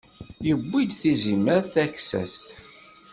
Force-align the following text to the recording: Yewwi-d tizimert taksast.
Yewwi-d 0.45 0.91
tizimert 1.01 1.65
taksast. 1.73 2.45